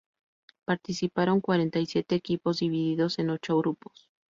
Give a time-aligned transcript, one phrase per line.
[0.65, 4.09] Participaron cuarenta y siete equipos, divididos en ocho grupos.